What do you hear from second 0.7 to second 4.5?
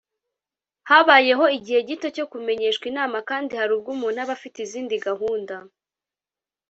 “Habayeho igihe gito cyo kumenyeshwa inama kandi hari ubwo umuntu aba